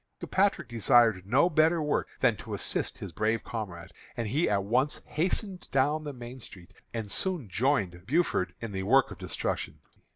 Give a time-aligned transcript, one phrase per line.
[0.19, 5.03] Kilpatrick desired no better work than to assist his brave comrade, and he at once
[5.05, 9.77] hastened down the main road, and soon joined Buford in the work of destruction.